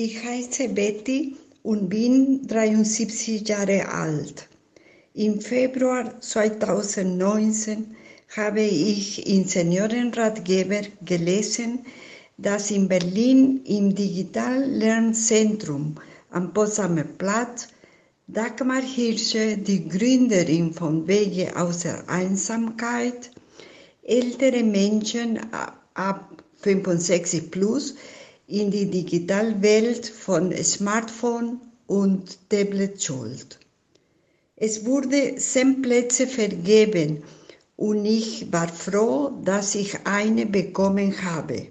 [0.00, 4.48] Ich heiße Betty und bin 73 Jahre alt.
[5.12, 7.96] Im Februar 2019
[8.36, 11.80] habe ich in Seniorenratgeber gelesen,
[12.36, 15.96] dass in Berlin im Digitallernzentrum
[16.30, 17.66] am Potsdamer Platz
[18.28, 23.32] Dagmar Hirsche, die Gründerin von Wege außer Einsamkeit,
[24.04, 25.40] ältere Menschen
[25.94, 27.96] ab 65 plus
[28.48, 33.58] in die Digitalwelt von Smartphone und Tablet schuld.
[34.56, 37.22] Es wurde zehn Plätze vergeben
[37.76, 41.66] und ich war froh, dass ich eine bekommen habe.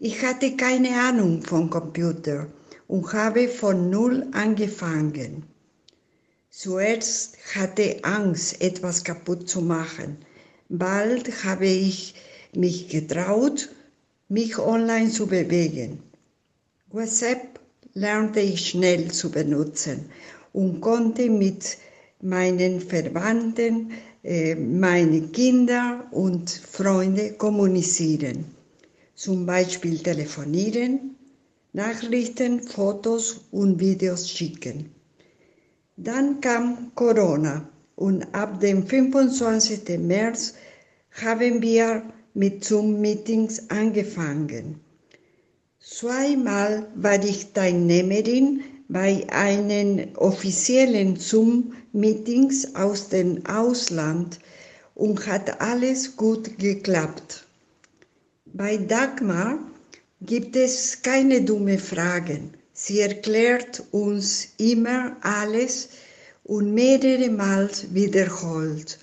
[0.00, 2.48] Ich hatte keine Ahnung von Computer
[2.88, 5.44] und habe von Null angefangen.
[6.50, 10.18] Zuerst hatte Angst, etwas kaputt zu machen.
[10.68, 12.16] Bald habe ich
[12.52, 13.70] mich getraut,
[14.30, 15.98] mich online zu bewegen.
[16.92, 17.58] WhatsApp
[17.94, 20.06] lernte ich schnell zu benutzen
[20.52, 21.76] und konnte mit
[22.22, 23.90] meinen Verwandten,
[24.22, 28.44] äh, meine Kinder und Freunde kommunizieren.
[29.16, 31.16] Zum Beispiel telefonieren,
[31.72, 34.90] Nachrichten, Fotos und Videos schicken.
[35.96, 39.98] Dann kam Corona und ab dem 25.
[39.98, 40.54] März
[41.10, 44.80] haben wir mit Zoom-Meetings angefangen.
[45.80, 54.38] Zweimal war ich Teilnehmerin bei einen offiziellen Zoom-Meetings aus dem Ausland
[54.94, 57.46] und hat alles gut geklappt.
[58.52, 59.58] Bei Dagmar
[60.20, 62.52] gibt es keine dumme Fragen.
[62.72, 65.88] Sie erklärt uns immer alles
[66.44, 68.98] und mehrere Mal wiederholt.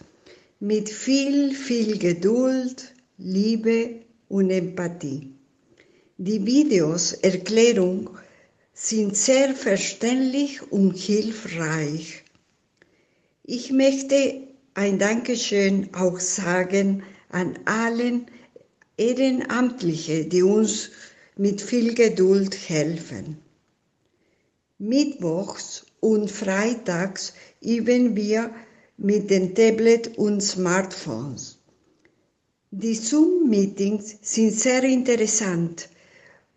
[0.60, 5.34] Mit viel, viel Geduld, Liebe und Empathie.
[6.20, 8.12] Die Videos Erklärung
[8.74, 12.24] sind sehr verständlich und hilfreich.
[13.42, 14.44] Ich möchte
[14.76, 18.28] ein Dankeschön auch sagen an allen
[18.98, 20.92] Ehrenamtlichen, die uns
[21.36, 23.40] mit viel Geduld helfen.
[24.78, 28.52] Mittwochs und freitags üben wir
[28.96, 31.57] mit den Tablet und Smartphones.
[32.72, 35.88] Die Zoom-Meetings sind sehr interessant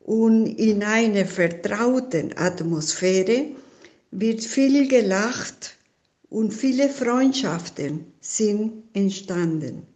[0.01, 3.47] und in einer vertrauten Atmosphäre
[4.11, 5.77] wird viel gelacht
[6.29, 9.87] und viele Freundschaften sind entstanden.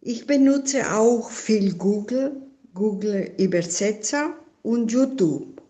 [0.00, 2.42] Ich benutze auch viel Google
[2.74, 5.62] Google Übersetzer und YouTube.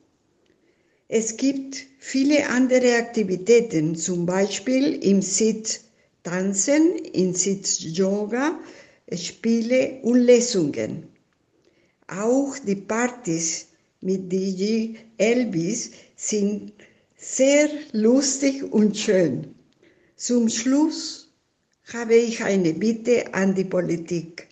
[1.06, 5.80] Es gibt viele andere Aktivitäten, zum Beispiel im Sitz
[6.22, 8.58] Tanzen, im Sitz Yoga,
[9.16, 11.08] Spiele und Lesungen.
[12.06, 13.66] Auch die Partys
[14.00, 16.72] mit DJ Elvis sind
[17.16, 19.54] sehr lustig und schön.
[20.16, 21.28] Zum Schluss
[21.92, 24.48] habe ich eine Bitte an die Politik.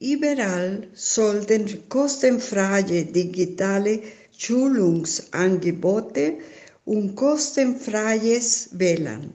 [0.00, 4.00] Überall sollten kostenfreie digitale
[4.36, 6.38] Schulungsangebote
[6.84, 9.32] und kostenfreies WLAN